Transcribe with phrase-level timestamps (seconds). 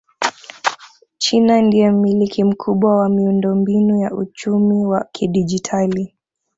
[1.17, 6.15] China ndiye mmiliki mkubwa wa miundombinu ya uchumi wa kidigitali